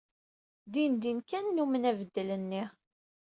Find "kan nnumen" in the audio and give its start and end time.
1.29-1.87